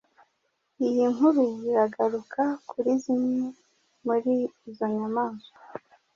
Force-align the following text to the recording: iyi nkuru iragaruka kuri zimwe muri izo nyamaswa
iyi 0.87 1.05
nkuru 1.13 1.45
iragaruka 1.69 2.43
kuri 2.69 2.91
zimwe 3.03 3.43
muri 4.05 4.33
izo 4.69 4.85
nyamaswa 4.95 5.57